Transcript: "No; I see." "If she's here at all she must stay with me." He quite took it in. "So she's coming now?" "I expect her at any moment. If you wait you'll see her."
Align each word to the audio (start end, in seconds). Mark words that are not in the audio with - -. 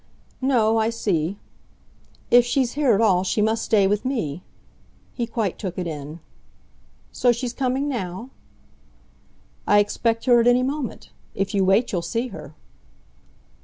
"No; 0.41 0.79
I 0.79 0.89
see." 0.89 1.37
"If 2.31 2.43
she's 2.43 2.71
here 2.73 2.93
at 2.95 3.01
all 3.01 3.23
she 3.23 3.39
must 3.39 3.63
stay 3.63 3.85
with 3.85 4.03
me." 4.03 4.41
He 5.13 5.27
quite 5.27 5.59
took 5.59 5.77
it 5.77 5.85
in. 5.85 6.21
"So 7.11 7.31
she's 7.31 7.53
coming 7.53 7.87
now?" 7.87 8.31
"I 9.67 9.77
expect 9.77 10.25
her 10.25 10.41
at 10.41 10.47
any 10.47 10.63
moment. 10.63 11.11
If 11.35 11.53
you 11.53 11.63
wait 11.63 11.91
you'll 11.91 12.01
see 12.01 12.29
her." 12.29 12.55